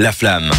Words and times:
La 0.00 0.12
Flamme. 0.12 0.50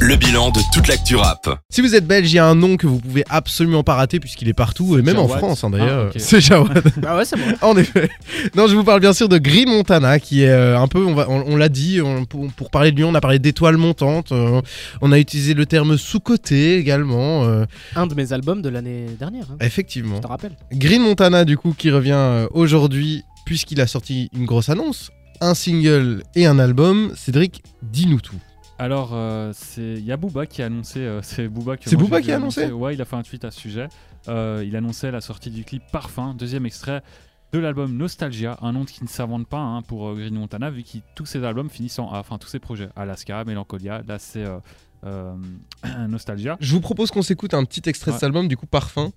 Le 0.00 0.16
bilan 0.16 0.48
de 0.50 0.60
toute 0.72 0.86
l'actu 0.88 1.14
rap. 1.16 1.60
Si 1.68 1.82
vous 1.82 1.94
êtes 1.94 2.06
belge, 2.06 2.32
il 2.32 2.36
y 2.36 2.38
a 2.38 2.46
un 2.46 2.54
nom 2.54 2.78
que 2.78 2.86
vous 2.86 2.98
pouvez 2.98 3.22
absolument 3.28 3.82
pas 3.82 3.94
rater 3.96 4.18
puisqu'il 4.18 4.48
est 4.48 4.54
partout, 4.54 4.98
et 4.98 5.02
même 5.02 5.18
en. 5.18 5.28
France 5.28 5.62
hein, 5.62 5.68
d'ailleurs. 5.68 6.06
Ah, 6.06 6.08
ok. 6.08 6.14
C'est 6.16 6.40
Jawad. 6.40 6.82
Bah 7.02 7.16
ouais, 7.18 7.26
c'est 7.26 7.36
bon. 7.36 7.44
En 7.60 7.76
effet. 7.76 8.08
Non, 8.56 8.66
je 8.66 8.74
vous 8.74 8.82
parle 8.84 9.00
bien 9.00 9.12
sûr 9.12 9.28
de 9.28 9.36
Green 9.36 9.68
Montana, 9.68 10.18
qui 10.18 10.44
est 10.44 10.48
euh, 10.48 10.78
un 10.80 10.88
peu, 10.88 11.04
on, 11.04 11.14
va- 11.14 11.26
on- 11.28 11.44
on 11.52 11.56
l'a 11.56 11.68
dit, 11.68 12.00
on- 12.00 12.24
pour, 12.24 12.50
pour 12.54 12.70
parler 12.70 12.92
de 12.92 12.96
lui, 12.96 13.04
on 13.04 13.14
a 13.14 13.20
parlé 13.20 13.38
d'étoiles 13.38 13.76
montantes, 13.76 14.32
euh, 14.32 14.62
on 15.02 15.12
a 15.12 15.18
utilisé 15.18 15.52
le 15.52 15.66
terme 15.66 15.98
sous-côté 15.98 16.78
également, 16.78 17.44
euh, 17.44 17.66
Un 17.94 18.06
de 18.06 18.14
mes 18.14 18.32
albums 18.32 18.62
de 18.62 18.70
l'année 18.70 19.04
dernière. 19.18 19.44
hein. 19.52 19.56
effectivement. 19.60 20.16
Je 20.16 20.22
te 20.22 20.26
rappelle. 20.28 20.52
Green 20.72 21.02
Montana, 21.02 21.44
du 21.44 21.58
coup, 21.58 21.74
qui 21.76 21.90
revient 21.90 22.46
aujourd'hui, 22.52 23.22
puisqu'il 23.44 23.80
a 23.82 23.86
sorti 23.86 24.30
une 24.34 24.46
grosse 24.46 24.70
annonce, 24.70 25.10
un 25.40 25.54
single 25.54 26.22
et 26.34 26.46
un 26.46 26.58
album. 26.58 27.12
Cédric, 27.16 27.62
dis-nous 27.82 28.20
tout. 28.20 28.36
Alors, 28.78 29.10
euh, 29.12 29.52
c'est 29.54 29.94
il 29.94 30.04
y 30.04 30.12
a 30.12 30.16
Booba 30.16 30.46
qui 30.46 30.62
a 30.62 30.66
annoncé. 30.66 31.00
euh, 31.00 31.20
c'est 31.22 31.48
Booba, 31.48 31.76
que 31.76 31.88
C'est 31.88 31.96
moi, 31.96 32.04
Booba 32.04 32.18
j'ai 32.18 32.24
qui 32.24 32.32
a 32.32 32.36
annoncé. 32.36 32.72
Ouais, 32.72 32.94
il 32.94 33.02
a 33.02 33.04
fait 33.04 33.16
un 33.16 33.22
tweet 33.22 33.44
à 33.44 33.50
ce 33.50 33.60
sujet. 33.60 33.88
Euh, 34.28 34.64
il 34.66 34.74
annonçait 34.76 35.10
la 35.10 35.20
sortie 35.20 35.50
du 35.50 35.64
clip 35.64 35.82
Parfum, 35.92 36.34
deuxième 36.34 36.66
extrait 36.66 37.02
de 37.52 37.58
l'album 37.58 37.96
Nostalgia, 37.96 38.56
un 38.62 38.72
nom 38.72 38.84
qui 38.84 39.02
ne 39.02 39.08
s'invente 39.08 39.46
pas 39.46 39.58
hein, 39.58 39.82
pour 39.82 40.08
euh, 40.08 40.14
Green 40.14 40.34
Montana, 40.34 40.70
vu 40.70 40.82
que 40.82 40.98
tous 41.14 41.26
ses 41.26 41.42
albums 41.44 41.68
finissent 41.68 41.98
en 41.98 42.10
A, 42.12 42.18
enfin 42.20 42.38
tous 42.38 42.48
ses 42.48 42.58
projets. 42.60 42.88
Alaska, 42.96 43.44
Melancholia, 43.44 44.02
là 44.06 44.18
c'est 44.18 44.44
euh, 44.44 44.58
euh, 45.04 45.34
Nostalgia. 46.08 46.56
Je 46.60 46.72
vous 46.72 46.80
propose 46.80 47.10
qu'on 47.10 47.22
s'écoute 47.22 47.54
un 47.54 47.64
petit 47.64 47.82
extrait 47.88 48.12
de 48.12 48.16
cet 48.16 48.24
album, 48.24 48.46
du 48.46 48.56
coup, 48.56 48.66
Parfum. 48.66 49.10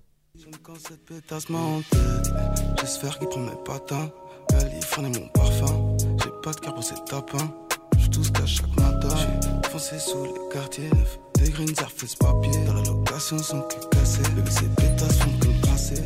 Quand 0.62 0.74
cette 0.76 1.04
pétasse 1.04 1.48
m'a 1.48 1.58
en 1.58 1.80
tête, 1.80 2.32
j'espère 2.80 3.18
qu'il 3.18 3.28
prend 3.28 3.40
mes 3.40 3.52
patins. 3.64 4.10
Californie 4.48 5.18
mon 5.18 5.28
parfum, 5.28 5.96
j'ai 6.00 6.13
pas 6.44 6.52
de 6.52 6.60
cœur 6.60 6.74
pour 6.74 6.84
ces 6.84 6.94
tapins. 7.06 7.50
J'suis 7.96 8.10
tout 8.10 8.22
ce 8.22 8.30
qu'à 8.30 8.44
chaque 8.44 8.76
matin, 8.76 9.08
j'suis 9.16 9.70
foncé 9.70 9.98
sous 9.98 10.24
les 10.24 10.32
quartiers 10.52 10.90
neufs. 10.90 11.18
Des 11.36 11.50
greens 11.50 11.74
surface 11.74 12.14
papier, 12.16 12.52
dans 12.66 12.74
la 12.74 12.82
location 12.82 13.38
son 13.38 13.62
cul 13.62 13.78
cassé. 13.90 14.22
Bébé 14.36 14.50
ces 14.50 14.68
pétasses 14.76 15.20
font 15.20 15.30
que 15.38 15.48
me 15.48 15.62
crasser. 15.62 16.02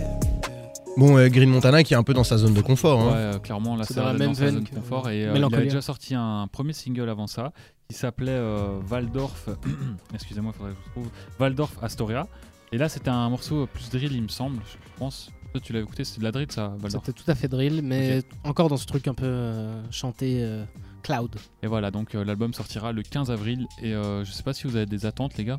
Bon, 0.96 1.18
euh, 1.18 1.28
Green 1.28 1.50
Montana 1.50 1.82
qui 1.82 1.94
est 1.94 1.96
un 1.96 2.04
peu 2.04 2.14
dans 2.14 2.22
sa 2.22 2.38
zone 2.38 2.54
de 2.54 2.60
confort. 2.60 3.00
Ouais, 3.00 3.12
hein. 3.12 3.16
euh, 3.16 3.38
clairement, 3.40 3.74
là 3.74 3.82
C'est 3.84 3.94
dans 3.94 4.04
la 4.04 4.12
dans, 4.12 4.18
même 4.18 4.34
sa 4.34 4.44
veine 4.44 4.54
zone 4.54 4.64
de 4.64 4.68
que 4.68 4.74
confort. 4.76 5.10
Et 5.10 5.26
euh, 5.26 5.34
il 5.34 5.42
avait 5.42 5.64
déjà 5.64 5.82
sorti 5.82 6.14
un 6.14 6.46
premier 6.46 6.72
single 6.72 7.08
avant 7.08 7.26
ça, 7.26 7.52
qui 7.88 7.96
s'appelait 7.96 8.30
euh, 8.30 8.78
Waldorf. 8.88 9.48
Excusez-moi, 10.14 10.52
il 10.54 10.58
faudrait 10.58 10.72
que 10.74 10.78
je 10.86 10.90
trouve. 10.92 11.08
Waldorf 11.40 11.72
Astoria. 11.82 12.28
Et 12.70 12.78
là, 12.78 12.88
c'était 12.88 13.10
un 13.10 13.28
morceau 13.28 13.66
plus 13.66 13.90
drill, 13.90 14.12
il 14.12 14.22
me 14.22 14.28
semble, 14.28 14.60
je 14.70 14.76
pense. 14.98 15.32
Toi, 15.52 15.60
tu 15.62 15.72
l'avais 15.72 15.84
écouté, 15.84 16.04
c'est 16.04 16.18
de 16.18 16.24
la 16.24 16.30
drill, 16.32 16.50
ça. 16.50 16.74
C'était 16.88 17.12
tout 17.12 17.28
à 17.30 17.34
fait 17.34 17.48
drill, 17.48 17.80
mais 17.82 18.22
encore 18.44 18.68
dans 18.68 18.76
ce 18.76 18.86
truc 18.86 19.08
un 19.08 19.14
peu 19.14 19.24
euh, 19.26 19.80
chanté 19.90 20.38
euh, 20.42 20.64
cloud. 21.02 21.30
Et 21.62 21.66
voilà, 21.66 21.90
donc 21.90 22.14
euh, 22.14 22.24
l'album 22.24 22.52
sortira 22.52 22.92
le 22.92 23.02
15 23.02 23.30
avril. 23.30 23.66
Et 23.82 23.94
euh, 23.94 24.24
je 24.24 24.32
sais 24.32 24.42
pas 24.42 24.52
si 24.52 24.66
vous 24.66 24.76
avez 24.76 24.84
des 24.86 25.06
attentes, 25.06 25.38
les 25.38 25.44
gars. 25.44 25.58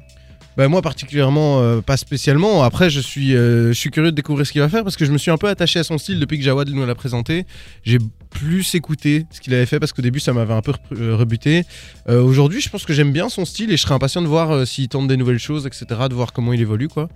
Bah, 0.57 0.67
moi 0.67 0.81
particulièrement, 0.81 1.59
euh, 1.61 1.81
pas 1.81 1.97
spécialement. 1.97 2.63
Après, 2.63 2.89
je 2.89 2.99
suis, 2.99 3.35
euh, 3.35 3.69
je 3.69 3.73
suis 3.73 3.89
curieux 3.91 4.11
de 4.11 4.15
découvrir 4.15 4.45
ce 4.45 4.51
qu'il 4.51 4.61
va 4.61 4.69
faire 4.69 4.83
parce 4.83 4.95
que 4.95 5.05
je 5.05 5.11
me 5.11 5.17
suis 5.17 5.31
un 5.31 5.37
peu 5.37 5.47
attaché 5.47 5.79
à 5.79 5.83
son 5.83 5.97
style 5.97 6.19
depuis 6.19 6.37
que 6.37 6.43
Jawad 6.43 6.69
nous 6.69 6.85
l'a 6.85 6.95
présenté. 6.95 7.45
J'ai 7.83 7.97
plus 8.29 8.75
écouté 8.75 9.25
ce 9.31 9.41
qu'il 9.41 9.53
avait 9.55 9.65
fait 9.65 9.79
parce 9.79 9.91
qu'au 9.91 10.01
début 10.01 10.19
ça 10.19 10.33
m'avait 10.33 10.53
un 10.53 10.61
peu 10.61 10.73
rebuté. 10.91 11.63
Euh, 12.09 12.21
Aujourd'hui, 12.21 12.61
je 12.61 12.69
pense 12.69 12.85
que 12.85 12.93
j'aime 12.93 13.11
bien 13.11 13.29
son 13.29 13.43
style 13.45 13.71
et 13.71 13.77
je 13.77 13.81
serais 13.81 13.95
impatient 13.95 14.21
de 14.21 14.27
voir 14.27 14.51
euh, 14.51 14.65
s'il 14.65 14.87
tente 14.87 15.07
des 15.07 15.17
nouvelles 15.17 15.39
choses, 15.39 15.65
etc. 15.65 15.85
De 16.09 16.13
voir 16.13 16.31
comment 16.31 16.53
il 16.53 16.61
évolue, 16.61 16.89
quoi. 16.89 17.09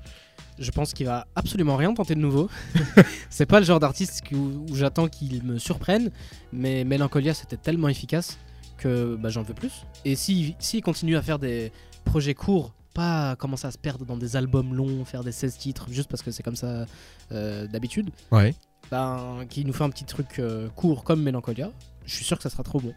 Je 0.60 0.72
pense 0.72 0.94
qu'il 0.94 1.06
va 1.08 1.26
absolument 1.36 1.76
rien 1.76 1.94
tenter 1.94 2.16
de 2.16 2.20
nouveau. 2.20 2.50
c'est 3.30 3.46
pas 3.46 3.60
le 3.60 3.66
genre 3.66 3.80
d'artiste 3.80 4.22
où, 4.32 4.66
où 4.70 4.76
j'attends 4.76 5.08
qu'il 5.08 5.44
me 5.44 5.58
surprenne, 5.58 6.12
mais 6.52 6.84
Melancholia 6.84 7.34
c'était 7.34 7.58
tellement 7.58 7.88
efficace 7.90 8.38
que 8.78 9.16
bah, 9.16 9.30
j'en 9.30 9.42
veux 9.44 9.54
plus. 9.54 9.84
Et 10.06 10.16
s'il 10.16 10.56
s'il 10.60 10.82
continue 10.84 11.16
à 11.18 11.22
faire 11.22 11.40
des 11.40 11.72
projets 12.06 12.34
courts, 12.34 12.74
pas 12.94 13.36
commencer 13.38 13.66
à 13.66 13.72
se 13.72 13.78
perdre 13.78 14.06
dans 14.06 14.18
des 14.18 14.36
albums 14.36 14.74
longs, 14.76 15.04
faire 15.06 15.24
des 15.24 15.32
16 15.32 15.58
titres 15.58 15.88
juste 15.90 16.10
parce 16.10 16.22
que 16.22 16.30
c'est 16.32 16.44
comme 16.44 16.56
ça 16.56 16.86
euh, 17.32 17.66
d'habitude, 17.68 18.12
Ouais. 18.32 18.54
ben, 18.92 19.46
qui 19.50 19.66
nous 19.66 19.74
fait 19.74 19.84
un 19.84 19.90
petit 19.90 20.06
truc 20.06 20.38
euh, 20.40 20.70
court 20.76 21.04
comme 21.04 21.24
Melancholia, 21.24 21.72
je 22.06 22.14
suis 22.14 22.26
sûr 22.26 22.38
que 22.38 22.44
ça 22.44 22.50
sera 22.52 22.62
trop 22.62 22.80
bon. 22.80 22.94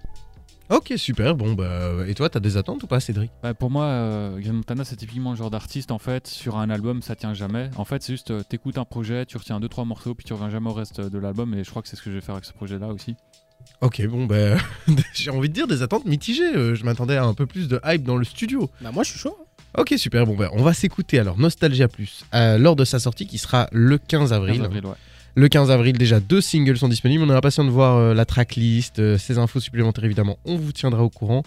Ok, 0.69 0.93
super. 0.97 1.35
Bon, 1.37 1.53
bah, 1.55 1.91
et 2.09 2.15
toi, 2.15 2.29
t'as 2.29 2.41
des 2.41 2.57
attentes 2.57 2.83
ou 2.83 2.87
pas, 2.89 2.99
Cédric? 2.99 3.31
Bah, 3.43 3.55
pour 3.55 3.71
moi, 3.71 3.85
euh, 3.85 4.39
Green 4.39 4.53
Montana, 4.55 4.85
c'est 4.85 4.97
typiquement 4.97 5.31
le 5.31 5.37
genre 5.37 5.51
d'artiste, 5.51 5.93
en 5.93 5.99
fait, 5.99 6.27
sur 6.27 6.57
un 6.59 6.71
album, 6.71 7.03
ça 7.03 7.15
tient 7.15 7.35
jamais. 7.35 7.71
En 7.77 7.85
fait, 7.85 8.03
c'est 8.03 8.13
juste, 8.13 8.33
euh, 8.33 8.43
t'écoutes 8.43 8.77
un 8.79 8.85
projet, 8.85 9.27
tu 9.27 9.37
retiens 9.37 9.61
2-3 9.61 9.85
morceaux, 9.85 10.15
puis 10.15 10.25
tu 10.25 10.33
reviens 10.33 10.51
jamais 10.51 10.69
au 10.69 10.73
reste 10.73 11.01
de 11.01 11.19
l'album. 11.19 11.55
Et 11.55 11.63
je 11.63 11.71
crois 11.71 11.83
que 11.83 11.89
c'est 11.89 11.95
ce 11.97 12.03
que 12.03 12.11
je 12.11 12.17
vais 12.17 12.21
faire 12.21 12.35
avec 12.35 12.45
ce 12.45 12.53
projet-là 12.53 12.89
aussi. 12.89 13.15
Ok, 13.81 14.05
bon, 14.09 14.27
bah, 14.27 14.57
j'ai 15.15 15.31
envie 15.31 15.49
de 15.49 15.55
dire 15.55 15.67
des 15.69 15.83
attentes 15.83 16.05
mitigées. 16.05 16.55
Euh, 16.57 16.75
je 16.75 16.85
m'attendais 16.85 17.17
à 17.17 17.25
un 17.25 17.35
peu 17.35 17.47
plus 17.47 17.69
de 17.69 17.81
hype 17.85 18.03
dans 18.03 18.17
le 18.17 18.25
studio. 18.25 18.69
Bah, 18.81 18.91
moi 18.93 19.05
je 19.05 19.11
suis 19.11 19.19
chaud. 19.21 19.37
hein. 19.41 19.81
Ok, 19.83 19.95
super. 19.99 20.25
Bon, 20.27 20.35
bah, 20.35 20.49
on 20.53 20.63
va 20.63 20.73
s'écouter 20.73 21.19
alors 21.19 21.39
Nostalgia 21.39 21.87
Plus 21.87 22.25
euh, 22.35 22.59
lors 22.59 22.77
de 22.77 22.85
sa 22.85 22.99
sortie 22.99 23.27
qui 23.27 23.39
sera 23.39 23.69
le 23.73 23.99
15 23.99 24.33
avril. 24.33 24.57
15 24.57 24.65
avril, 24.67 24.87
ouais. 24.87 24.95
Le 25.39 25.49
15 25.49 25.71
avril, 25.71 25.99
déjà 25.99 26.19
deux 26.19 26.41
singles 26.41 26.79
sont 26.79 26.89
disponibles. 26.89 27.23
On 27.23 27.29
est 27.29 27.37
impatient 27.37 27.63
de 27.65 27.69
voir 27.71 27.97
euh, 27.97 28.15
la 28.15 28.25
tracklist, 28.25 28.99
euh, 29.01 29.19
ces 29.19 29.37
infos 29.37 29.61
supplémentaires 29.61 30.05
évidemment. 30.05 30.39
On 30.47 30.57
vous 30.57 30.73
tiendra 30.73 31.03
au 31.03 31.11
courant. 31.11 31.43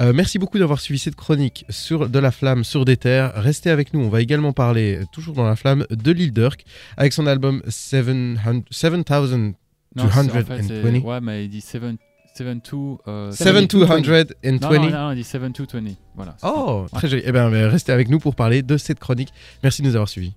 Euh, 0.00 0.12
merci 0.14 0.38
beaucoup 0.38 0.58
d'avoir 0.58 0.80
suivi 0.80 0.98
cette 0.98 1.16
chronique 1.16 1.64
sur 1.70 2.10
de 2.10 2.18
la 2.18 2.30
flamme 2.30 2.62
sur 2.62 2.84
des 2.84 2.98
terres. 2.98 3.32
Restez 3.34 3.70
avec 3.70 3.94
nous. 3.94 4.00
On 4.00 4.10
va 4.10 4.20
également 4.20 4.52
parler, 4.52 5.00
toujours 5.12 5.34
dans 5.34 5.44
la 5.46 5.56
flamme, 5.56 5.86
de 5.90 6.12
Lil 6.12 6.32
Durk 6.32 6.64
avec 6.98 7.14
son 7.14 7.26
album 7.26 7.62
700 7.68 8.34
7000. 8.70 9.54
Non, 9.94 10.04
c'est- 10.10 10.18
en 10.20 10.22
fait, 10.24 10.38
220. 10.42 10.62
c'est- 10.68 10.98
ouais, 11.00 11.20
mais 11.22 11.44
il 11.46 11.48
dit 11.50 11.60
7 11.62 11.82
72. 12.34 12.98
Euh, 13.08 13.30
7220. 13.32 13.96
non, 14.60 14.68
non, 14.90 14.90
non, 15.06 15.12
il 15.12 15.16
dit 15.16 15.24
7 15.24 15.42
220. 15.42 15.94
Voilà. 16.16 16.36
Oh, 16.42 16.86
très 16.92 17.08
joli. 17.08 17.22
Eh 17.26 17.32
bien, 17.32 17.48
restez 17.68 17.92
avec 17.92 18.08
nous 18.08 18.18
pour 18.18 18.34
parler 18.34 18.62
de 18.62 18.76
cette 18.78 18.98
chronique. 18.98 19.28
Merci 19.62 19.82
de 19.82 19.86
nous 19.88 19.94
avoir 19.94 20.08
suivis. 20.08 20.32